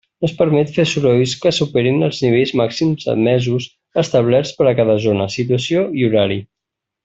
No 0.23 0.27
es 0.27 0.31
permet 0.37 0.69
fer 0.77 0.85
sorolls 0.91 1.33
que 1.43 1.51
superin 1.57 2.07
els 2.07 2.21
nivells 2.23 2.53
màxims 2.61 3.07
admesos 3.15 3.69
establerts 4.05 4.55
per 4.61 4.69
a 4.71 4.75
cada 4.83 4.97
zona, 5.09 5.33
situació 5.39 5.89
i 6.01 6.11
horari. 6.11 6.41